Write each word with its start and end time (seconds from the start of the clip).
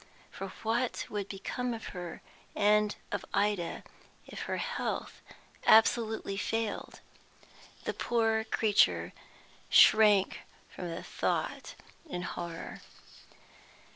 For 0.31 0.47
what 0.63 1.05
would 1.11 1.29
become 1.29 1.75
of 1.75 1.89
her 1.93 2.23
and 2.55 2.95
of 3.11 3.23
Ida 3.35 3.83
if 4.25 4.39
her 4.49 4.57
health 4.57 5.21
absolutely 5.67 6.37
failed? 6.37 7.01
The 7.83 7.93
poor 7.93 8.43
creature 8.45 9.13
shrank 9.69 10.39
from 10.71 10.89
the 10.89 11.03
thought 11.03 11.75
in 12.09 12.23
horror. 12.23 12.81